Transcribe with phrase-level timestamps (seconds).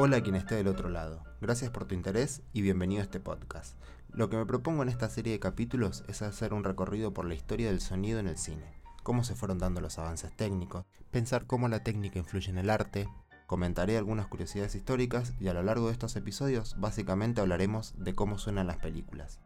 [0.00, 1.24] Hola quien esté del otro lado.
[1.40, 3.76] Gracias por tu interés y bienvenido a este podcast.
[4.12, 7.34] Lo que me propongo en esta serie de capítulos es hacer un recorrido por la
[7.34, 11.66] historia del sonido en el cine, cómo se fueron dando los avances técnicos, pensar cómo
[11.66, 13.08] la técnica influye en el arte,
[13.48, 18.38] comentaré algunas curiosidades históricas y a lo largo de estos episodios básicamente hablaremos de cómo
[18.38, 19.40] suenan las películas.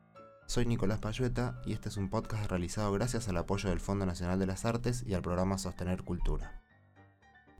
[0.45, 4.39] Soy Nicolás Payueta y este es un podcast realizado gracias al apoyo del Fondo Nacional
[4.39, 6.62] de las Artes y al programa Sostener Cultura.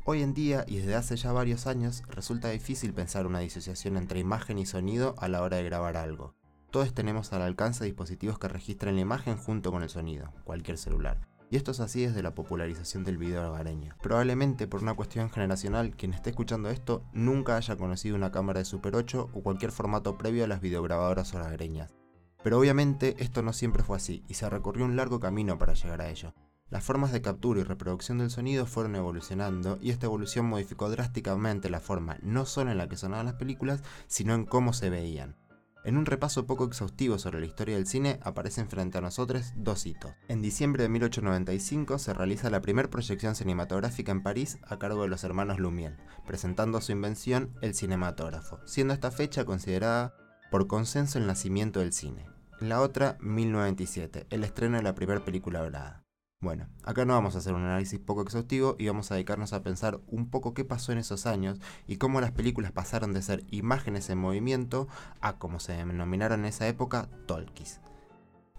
[0.05, 4.19] Hoy en día y desde hace ya varios años resulta difícil pensar una disociación entre
[4.19, 6.35] imagen y sonido a la hora de grabar algo.
[6.73, 11.29] Todos tenemos al alcance dispositivos que registran la imagen junto con el sonido, cualquier celular.
[11.51, 13.95] Y esto es así desde la popularización del video hogareño.
[14.03, 18.65] Probablemente por una cuestión generacional, quien esté escuchando esto nunca haya conocido una cámara de
[18.65, 21.95] Super 8 o cualquier formato previo a las videograbadoras hogareñas.
[22.43, 26.01] Pero obviamente esto no siempre fue así y se recorrió un largo camino para llegar
[26.01, 26.35] a ello.
[26.73, 31.69] Las formas de captura y reproducción del sonido fueron evolucionando y esta evolución modificó drásticamente
[31.69, 35.37] la forma no solo en la que sonaban las películas, sino en cómo se veían.
[35.85, 39.85] En un repaso poco exhaustivo sobre la historia del cine aparecen frente a nosotros dos
[39.85, 40.13] hitos.
[40.29, 45.09] En diciembre de 1895 se realiza la primera proyección cinematográfica en París a cargo de
[45.09, 50.15] los hermanos Lumière, presentando su invención, el cinematógrafo, siendo esta fecha considerada
[50.51, 52.25] por consenso el nacimiento del cine.
[52.61, 56.02] La otra, 1997, el estreno de la primera película hablada.
[56.43, 59.63] Bueno, acá no vamos a hacer un análisis poco exhaustivo y vamos a dedicarnos a
[59.63, 63.45] pensar un poco qué pasó en esos años y cómo las películas pasaron de ser
[63.53, 64.89] imágenes en movimiento
[65.21, 67.81] a, como se denominaron en esa época, talkies.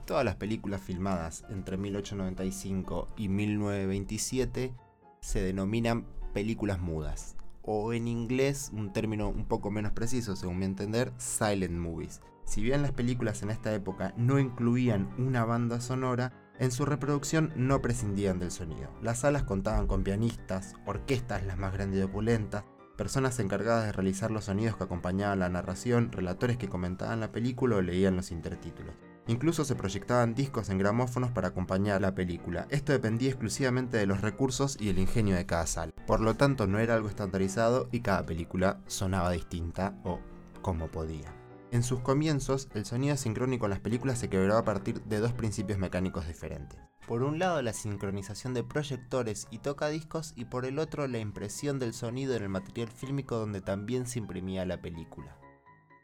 [0.06, 4.73] Todas las películas filmadas entre 1895 y 1927
[5.20, 10.66] se denominan películas mudas, o en inglés, un término un poco menos preciso según mi
[10.66, 12.22] entender, silent movies.
[12.45, 17.52] Si bien las películas en esta época no incluían una banda sonora, en su reproducción
[17.56, 18.90] no prescindían del sonido.
[19.02, 22.64] Las salas contaban con pianistas, orquestas las más grandes y opulentas,
[22.98, 27.78] personas encargadas de realizar los sonidos que acompañaban la narración, relatores que comentaban la película
[27.78, 28.96] o leían los intertítulos.
[29.28, 32.68] Incluso se proyectaban discos en gramófonos para acompañar la película.
[32.69, 35.94] Esto dependía exclusivamente de los recursos y el ingenio de cada sala.
[36.06, 40.19] Por lo tanto, no era algo estandarizado y cada película sonaba distinta o
[40.62, 41.43] como podía.
[41.73, 45.34] En sus comienzos, el sonido sincrónico en las películas se quebró a partir de dos
[45.34, 46.79] principios mecánicos diferentes.
[47.07, 51.79] Por un lado, la sincronización de proyectores y tocadiscos, y por el otro, la impresión
[51.79, 55.35] del sonido en el material fílmico donde también se imprimía la película.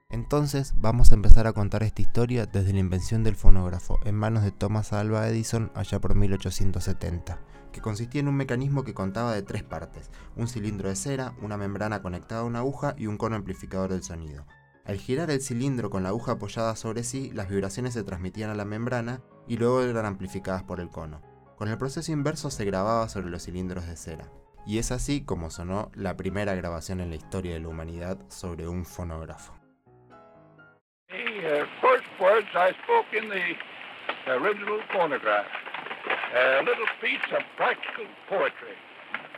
[0.09, 4.43] Entonces, vamos a empezar a contar esta historia desde la invención del fonógrafo en manos
[4.43, 7.39] de Thomas Alva Edison allá por 1870,
[7.71, 11.57] que consistía en un mecanismo que contaba de tres partes, un cilindro de cera, una
[11.57, 14.47] membrana conectada a una aguja y un cono amplificador del sonido.
[14.85, 18.55] Al girar el cilindro con la aguja apoyada sobre sí, las vibraciones se transmitían a
[18.55, 21.21] la membrana y luego eran amplificadas por el cono.
[21.57, 24.31] Con el proceso inverso se grababa sobre los cilindros de cera.
[24.65, 28.67] Y es así como sonó la primera grabación en la historia de la humanidad sobre
[28.67, 29.53] un fonógrafo.
[31.09, 32.05] Uh, first
[36.65, 38.75] the original practical poetry.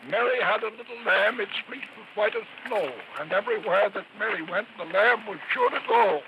[0.09, 2.89] Mary had a little lamb, its fleece was white as snow,
[3.21, 6.21] and everywhere that Mary went, the lamb was sure to go.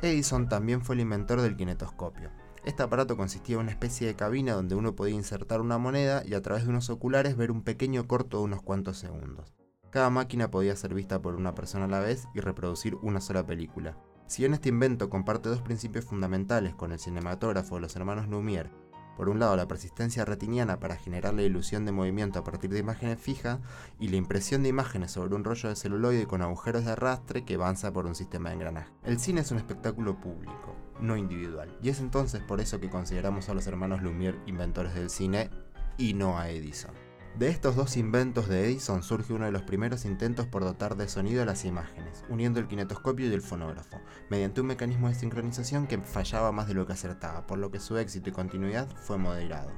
[0.00, 2.30] Edison también fue el inventor del kinetoscopio.
[2.64, 6.34] Este aparato consistía en una especie de cabina donde uno podía insertar una moneda y
[6.34, 9.52] a través de unos oculares ver un pequeño corto de unos cuantos segundos.
[9.90, 13.46] Cada máquina podía ser vista por una persona a la vez y reproducir una sola
[13.46, 13.98] película.
[14.26, 18.70] Si bien este invento comparte dos principios fundamentales con el cinematógrafo de los hermanos Lumière
[19.18, 22.78] por un lado, la persistencia retiniana para generar la ilusión de movimiento a partir de
[22.78, 23.58] imágenes fijas
[23.98, 27.56] y la impresión de imágenes sobre un rollo de celuloide con agujeros de arrastre que
[27.56, 28.92] avanza por un sistema de engranaje.
[29.02, 33.48] El cine es un espectáculo público, no individual, y es entonces por eso que consideramos
[33.48, 35.50] a los hermanos Lumière inventores del cine
[35.96, 37.07] y no a Edison.
[37.38, 41.06] De estos dos inventos de Edison surge uno de los primeros intentos por dotar de
[41.06, 45.86] sonido a las imágenes, uniendo el kinetoscopio y el fonógrafo, mediante un mecanismo de sincronización
[45.86, 49.18] que fallaba más de lo que acertaba, por lo que su éxito y continuidad fue
[49.18, 49.70] moderado.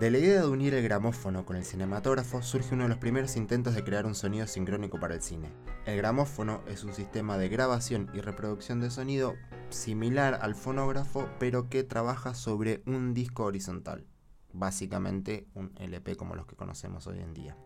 [0.00, 3.36] De la idea de unir el gramófono con el cinematógrafo surge uno de los primeros
[3.36, 5.52] intentos de crear un sonido sincrónico para el cine.
[5.86, 9.36] El gramófono es un sistema de grabación y reproducción de sonido
[9.68, 14.09] similar al fonógrafo, pero que trabaja sobre un disco horizontal
[14.52, 17.56] básicamente un LP como los que conocemos hoy en día.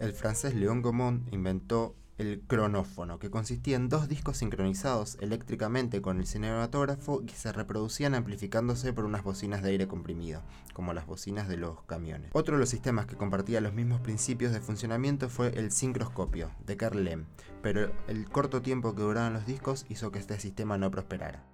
[0.00, 6.18] El francés Léon Gaumont inventó el cronófono, que consistía en dos discos sincronizados eléctricamente con
[6.18, 10.42] el cinematógrafo que se reproducían amplificándose por unas bocinas de aire comprimido,
[10.72, 12.30] como las bocinas de los camiones.
[12.32, 16.76] Otro de los sistemas que compartía los mismos principios de funcionamiento fue el sincroscopio, de
[16.76, 17.26] Carl Lem,
[17.62, 21.51] pero el corto tiempo que duraban los discos hizo que este sistema no prosperara.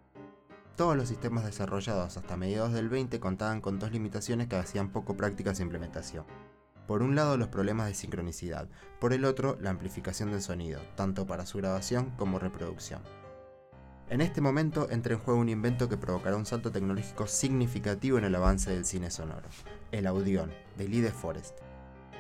[0.79, 5.17] Todos los sistemas desarrollados hasta mediados del 20 contaban con dos limitaciones que hacían poco
[5.17, 6.25] práctica su implementación.
[6.87, 8.69] Por un lado los problemas de sincronicidad,
[9.01, 13.03] por el otro la amplificación del sonido, tanto para su grabación como reproducción.
[14.09, 18.23] En este momento entra en juego un invento que provocará un salto tecnológico significativo en
[18.23, 19.49] el avance del cine sonoro,
[19.91, 21.59] el Audion, de Lee de Forest.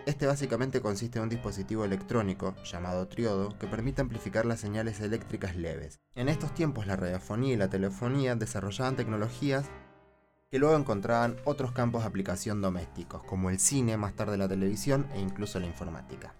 [0.08, 5.54] Este básicamente consiste en un dispositivo electrónico, llamado triodo, que permite amplificar las señales eléctricas
[5.54, 6.00] leves.
[6.14, 9.66] En estos tiempos la radiofonía y la telefonía desarrollaban tecnologías
[10.50, 15.06] que luego encontraban otros campos de aplicación domésticos, como el cine, más tarde la televisión
[15.12, 16.32] e incluso la informática.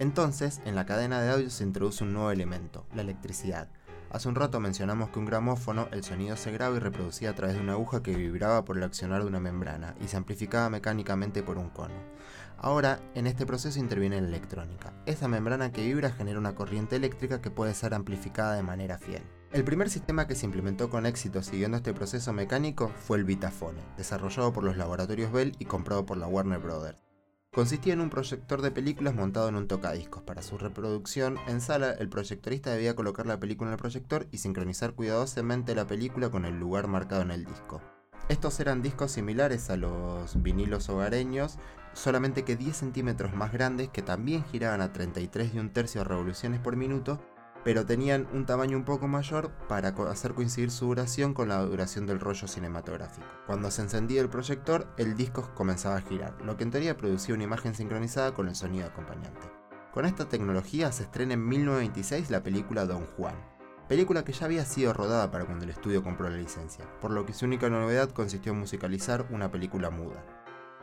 [0.00, 3.68] Entonces, en la cadena de audio se introduce un nuevo elemento, la electricidad,
[4.10, 7.56] Hace un rato mencionamos que un gramófono, el sonido se graba y reproducía a través
[7.56, 11.42] de una aguja que vibraba por el accionar de una membrana y se amplificaba mecánicamente
[11.42, 11.94] por un cono.
[12.58, 14.92] Ahora, en este proceso interviene la electrónica.
[15.06, 19.22] Esa membrana que vibra genera una corriente eléctrica que puede ser amplificada de manera fiel.
[19.52, 23.80] El primer sistema que se implementó con éxito siguiendo este proceso mecánico fue el Vitafone,
[23.96, 27.06] desarrollado por los laboratorios Bell y comprado por la Warner Brothers.
[27.52, 30.22] Consistía en un proyector de películas montado en un tocadiscos.
[30.24, 34.38] Para su reproducción en sala, el proyectorista debía colocar la película en el proyector y
[34.38, 37.80] sincronizar cuidadosamente la película con el lugar marcado en el disco.
[38.28, 41.58] Estos eran discos similares a los vinilos hogareños,
[41.92, 46.60] solamente que 10 centímetros más grandes que también giraban a 33 y un tercio revoluciones
[46.60, 47.20] por minuto
[47.66, 52.06] pero tenían un tamaño un poco mayor para hacer coincidir su duración con la duración
[52.06, 53.26] del rollo cinematográfico.
[53.44, 57.34] Cuando se encendía el proyector, el disco comenzaba a girar, lo que en teoría producía
[57.34, 59.50] una imagen sincronizada con el sonido acompañante.
[59.92, 63.34] Con esta tecnología se estrena en 1926 la película Don Juan,
[63.88, 67.24] película que ya había sido rodada para cuando el estudio compró la licencia, por lo
[67.24, 70.24] que su única novedad consistió en musicalizar una película muda.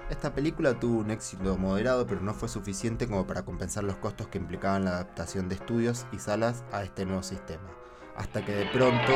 [0.09, 4.27] Esta película tuvo un éxito moderado, pero no fue suficiente como para compensar los costos
[4.27, 7.69] que implicaban la adaptación de estudios y salas a este nuevo sistema.
[8.15, 9.13] Hasta que de pronto.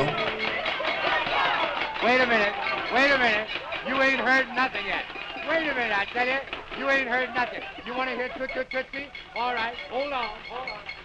[2.02, 2.52] Wait a minute,
[2.94, 3.48] wait a minute.
[3.88, 5.04] You ain't heard nothing yet.
[5.48, 6.04] Wait a minute, I
[6.78, 7.62] you, ain't heard nothing.
[7.86, 9.08] You want to hear Toot Toot Tootsie?
[9.34, 10.97] All right, hold on, hold on.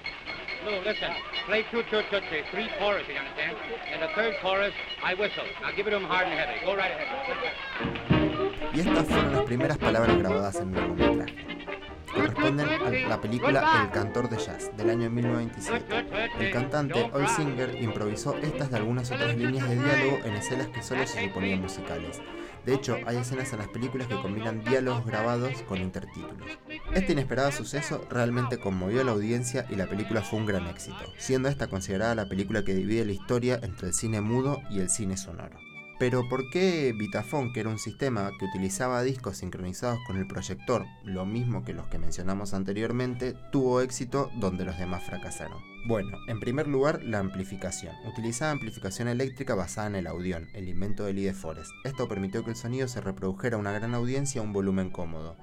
[0.65, 1.11] No, listen.
[1.45, 3.57] Play Toot Toot Tootsie, three choruses, you understand?
[3.91, 4.73] And the third chorus,
[5.03, 5.43] I whistle.
[5.61, 6.65] Now give it to him hard and heavy.
[6.65, 8.13] Go right ahead
[8.73, 11.35] y estas fueron las primeras palabras grabadas en un largometraje.
[12.13, 16.45] Corresponden a la película El cantor de jazz del año 1927.
[16.45, 20.83] El cantante Old Singer improvisó estas y algunas otras líneas de diálogo en escenas que
[20.83, 22.21] solo se suponían musicales.
[22.65, 26.47] De hecho, hay escenas en las películas que combinan diálogos grabados con intertítulos.
[26.93, 31.03] Este inesperado suceso realmente conmovió a la audiencia y la película fue un gran éxito,
[31.17, 34.89] siendo esta considerada la película que divide la historia entre el cine mudo y el
[34.89, 35.72] cine sonoro.
[35.99, 40.85] Pero ¿por qué Vitafone, que era un sistema que utilizaba discos sincronizados con el proyector,
[41.03, 45.61] lo mismo que los que mencionamos anteriormente, tuvo éxito donde los demás fracasaron?
[45.85, 47.93] Bueno, en primer lugar, la amplificación.
[48.05, 51.71] Utilizaba amplificación eléctrica basada en el audión, el invento de Lee de Forest.
[51.83, 55.35] Esto permitió que el sonido se reprodujera a una gran audiencia a un volumen cómodo.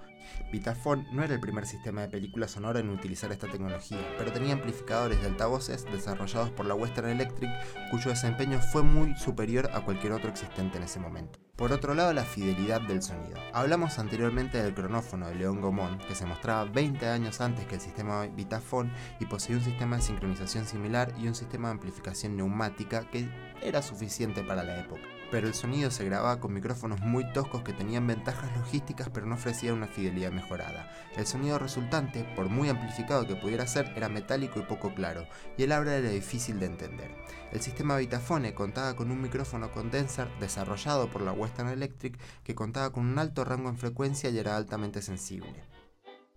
[0.52, 4.54] Vitaphone no era el primer sistema de película sonora en utilizar esta tecnología, pero tenía
[4.54, 7.50] amplificadores de altavoces desarrollados por la Western Electric
[7.90, 11.38] cuyo desempeño fue muy superior a cualquier otro existente en ese momento.
[11.56, 13.38] Por otro lado, la fidelidad del sonido.
[13.52, 17.80] Hablamos anteriormente del cronófono de León Gaumont, que se mostraba 20 años antes que el
[17.82, 18.90] sistema Vitaphone
[19.20, 23.28] y poseía un sistema de sincronización similar y un sistema de amplificación neumática que
[23.60, 27.72] era suficiente para la época pero el sonido se grababa con micrófonos muy toscos que
[27.72, 30.90] tenían ventajas logísticas pero no ofrecían una fidelidad mejorada.
[31.16, 35.62] El sonido resultante, por muy amplificado que pudiera ser, era metálico y poco claro, y
[35.62, 37.10] el habla era difícil de entender.
[37.52, 42.92] El sistema Vitafone contaba con un micrófono condenser desarrollado por la Western Electric que contaba
[42.92, 45.64] con un alto rango en frecuencia y era altamente sensible.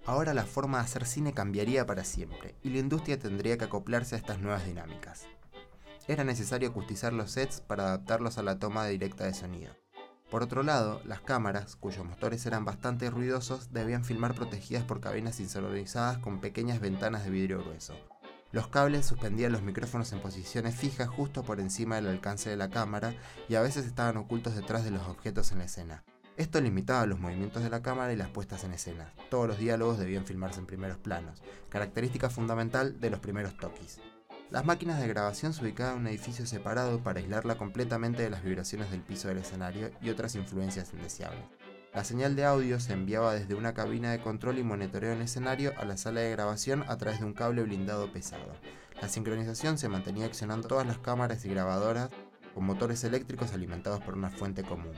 [0.06, 4.16] Ahora la forma de hacer cine cambiaría para siempre, y la industria tendría que acoplarse
[4.16, 5.26] a estas nuevas dinámicas
[6.08, 9.74] era necesario acustizar los sets para adaptarlos a la toma directa de sonido.
[10.30, 15.40] Por otro lado, las cámaras, cuyos motores eran bastante ruidosos, debían filmar protegidas por cabinas
[15.40, 17.94] insonorizadas con pequeñas ventanas de vidrio grueso.
[18.52, 22.70] Los cables suspendían los micrófonos en posiciones fijas justo por encima del alcance de la
[22.70, 23.16] cámara
[23.50, 26.04] y a veces estaban ocultos detrás de los objetos en la escena.
[26.36, 29.14] Esto limitaba los movimientos de la cámara y las puestas en escena.
[29.30, 34.00] Todos los diálogos debían filmarse en primeros planos, característica fundamental de los primeros Tokis.
[34.54, 38.44] Las máquinas de grabación se ubicaban en un edificio separado para aislarla completamente de las
[38.44, 41.44] vibraciones del piso del escenario y otras influencias indeseables.
[41.92, 45.74] La señal de audio se enviaba desde una cabina de control y monitoreo en escenario
[45.80, 48.54] a la sala de grabación a través de un cable blindado pesado.
[49.02, 52.12] La sincronización se mantenía accionando todas las cámaras y grabadoras
[52.54, 54.94] con motores eléctricos alimentados por una fuente común.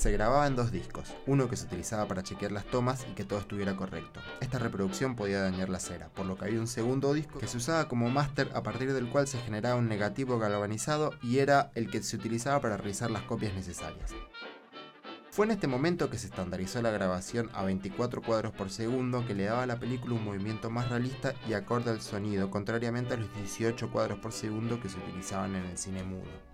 [0.00, 3.26] Se grababa en dos discos, uno que se utilizaba para chequear las tomas y que
[3.26, 4.18] todo estuviera correcto.
[4.40, 7.58] Esta reproducción podía dañar la cera, por lo que había un segundo disco que se
[7.58, 11.90] usaba como máster a partir del cual se generaba un negativo galvanizado y era el
[11.90, 14.14] que se utilizaba para realizar las copias necesarias.
[15.30, 19.34] Fue en este momento que se estandarizó la grabación a 24 cuadros por segundo que
[19.34, 23.18] le daba a la película un movimiento más realista y acorde al sonido, contrariamente a
[23.18, 26.49] los 18 cuadros por segundo que se utilizaban en el cine mudo.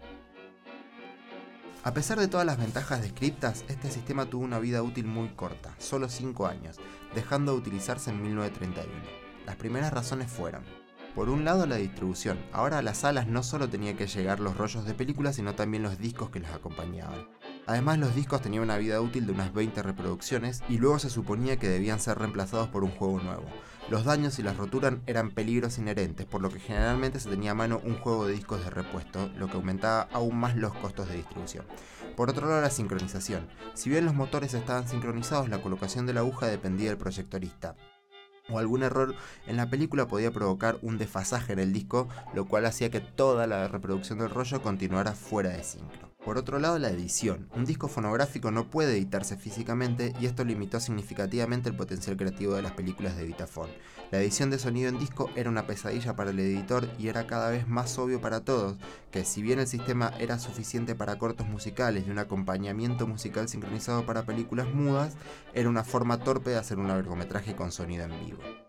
[1.87, 5.73] A pesar de todas las ventajas descriptas, este sistema tuvo una vida útil muy corta,
[5.79, 6.79] solo 5 años,
[7.15, 8.93] dejando de utilizarse en 1931.
[9.47, 10.65] Las primeras razones fueron,
[11.15, 14.57] por un lado la distribución, ahora a las salas no solo tenía que llegar los
[14.57, 17.29] rollos de películas, sino también los discos que los acompañaban.
[17.67, 21.57] Además los discos tenían una vida útil de unas 20 reproducciones y luego se suponía
[21.57, 23.47] que debían ser reemplazados por un juego nuevo.
[23.89, 27.55] Los daños y las roturas eran peligros inherentes, por lo que generalmente se tenía a
[27.55, 31.17] mano un juego de discos de repuesto, lo que aumentaba aún más los costos de
[31.17, 31.65] distribución.
[32.17, 33.47] Por otro lado, la sincronización.
[33.75, 37.77] Si bien los motores estaban sincronizados, la colocación de la aguja dependía del proyectorista
[38.49, 39.15] o algún error
[39.47, 43.47] en la película podía provocar un desfasaje en el disco, lo cual hacía que toda
[43.47, 46.16] la reproducción del rollo continuara fuera de sincro.
[46.27, 47.49] Por otro lado, la edición.
[47.55, 52.63] Un disco fonográfico no puede editarse físicamente y esto limitó significativamente el potencial creativo de
[52.63, 53.71] las películas de Vitaphone.
[54.11, 57.51] La edición de sonido en disco era una pesadilla para el editor y era cada
[57.51, 58.77] vez más obvio para todos
[59.13, 64.05] que si bien el sistema era suficiente para cortos musicales y un acompañamiento musical sincronizado
[64.05, 65.15] para películas mudas,
[65.55, 68.66] era una forma torpe de hacer un largometraje con sonido en vivo.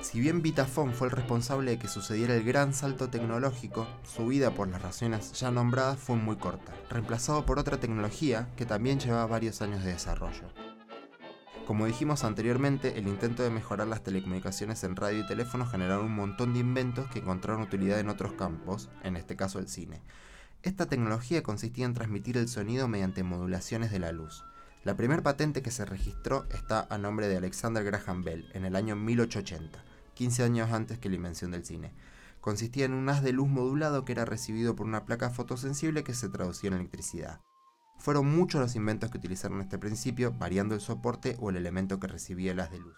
[0.00, 4.50] Si bien Vitaphone fue el responsable de que sucediera el gran salto tecnológico, su vida
[4.50, 9.26] por las razones ya nombradas fue muy corta, reemplazado por otra tecnología que también llevaba
[9.26, 10.48] varios años de desarrollo.
[11.66, 16.16] Como dijimos anteriormente, el intento de mejorar las telecomunicaciones en radio y teléfono generaron un
[16.16, 20.02] montón de inventos que encontraron utilidad en otros campos, en este caso el cine.
[20.62, 24.44] Esta tecnología consistía en transmitir el sonido mediante modulaciones de la luz.
[24.82, 28.76] La primera patente que se registró está a nombre de Alexander Graham Bell en el
[28.76, 29.89] año 1880.
[30.20, 31.94] 15 años antes que la invención del cine.
[32.42, 36.12] Consistía en un haz de luz modulado que era recibido por una placa fotosensible que
[36.12, 37.40] se traducía en electricidad.
[37.96, 42.06] Fueron muchos los inventos que utilizaron este principio, variando el soporte o el elemento que
[42.06, 42.94] recibía el haz de luz.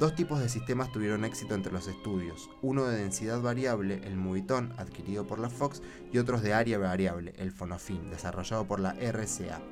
[0.00, 4.74] Dos tipos de sistemas tuvieron éxito entre los estudios, uno de densidad variable, el Moviton,
[4.78, 5.80] adquirido por la Fox,
[6.12, 9.62] y otros de área variable, el Fonofin, desarrollado por la RCA.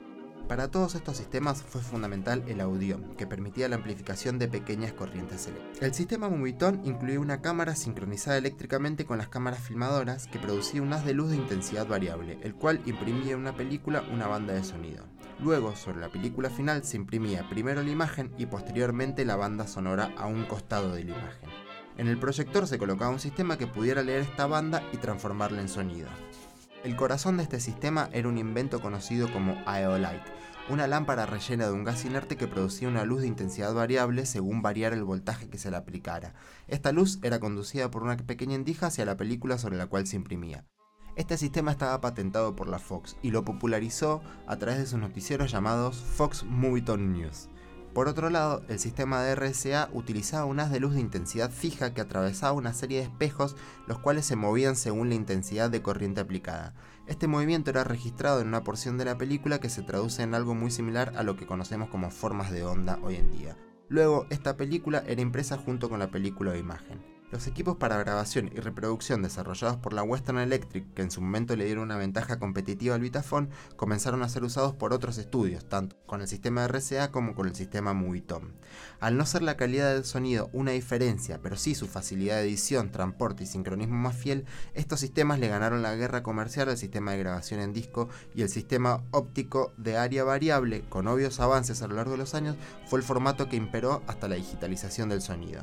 [0.50, 5.47] Para todos estos sistemas fue fundamental el audio, que permitía la amplificación de pequeñas corrientes
[5.47, 5.80] eléctricas.
[5.80, 10.92] El sistema Moviton incluía una cámara sincronizada eléctricamente con las cámaras filmadoras que producía un
[10.92, 14.64] haz de luz de intensidad variable, el cual imprimía en una película una banda de
[14.64, 15.04] sonido.
[15.38, 20.12] Luego, sobre la película final, se imprimía primero la imagen y posteriormente la banda sonora
[20.16, 21.49] a un costado de la imagen.
[21.97, 25.69] En el proyector se colocaba un sistema que pudiera leer esta banda y transformarla en
[25.69, 26.09] sonido.
[26.83, 30.25] El corazón de este sistema era un invento conocido como Aeolite,
[30.71, 34.63] una lámpara rellena de un gas inerte que producía una luz de intensidad variable según
[34.63, 36.33] variara el voltaje que se le aplicara.
[36.69, 40.17] Esta luz era conducida por una pequeña endija hacia la película sobre la cual se
[40.17, 40.65] imprimía.
[41.17, 45.53] Este sistema estaba patentado por la Fox y lo popularizó a través de sus noticieros
[45.53, 47.51] llamados Fox Movietone News.
[47.95, 51.93] Por otro lado, el sistema de RSA utilizaba un haz de luz de intensidad fija
[51.93, 53.57] que atravesaba una serie de espejos,
[53.89, 56.73] los cuales se movían según la intensidad de corriente aplicada.
[57.09, 60.55] Este movimiento era registrado en una porción de la película que se traduce en algo
[60.55, 63.57] muy similar a lo que conocemos como formas de onda hoy en día.
[63.89, 67.10] Luego, esta película era impresa junto con la película o imagen.
[67.31, 71.55] Los equipos para grabación y reproducción desarrollados por la Western Electric, que en su momento
[71.55, 75.95] le dieron una ventaja competitiva al Vitaphone, comenzaron a ser usados por otros estudios, tanto
[76.07, 78.49] con el sistema RCA como con el sistema Movietone.
[78.99, 82.91] Al no ser la calidad del sonido una diferencia, pero sí su facilidad de edición,
[82.91, 84.45] transporte y sincronismo más fiel,
[84.75, 88.49] estos sistemas le ganaron la guerra comercial al sistema de grabación en disco y el
[88.49, 92.57] sistema óptico de área variable, con obvios avances a lo largo de los años,
[92.87, 95.63] fue el formato que imperó hasta la digitalización del sonido.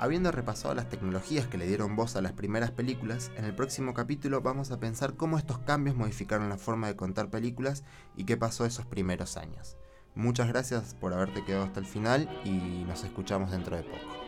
[0.00, 3.94] Habiendo repasado las tecnologías que le dieron voz a las primeras películas, en el próximo
[3.94, 7.82] capítulo vamos a pensar cómo estos cambios modificaron la forma de contar películas
[8.16, 9.76] y qué pasó esos primeros años.
[10.14, 14.27] Muchas gracias por haberte quedado hasta el final y nos escuchamos dentro de poco.